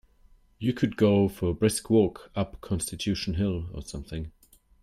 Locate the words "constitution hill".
2.59-3.69